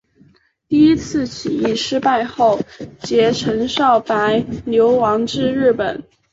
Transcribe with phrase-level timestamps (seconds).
[0.67, 2.59] 第一次起义失败后
[3.03, 6.03] 偕陈少白流亡至日本。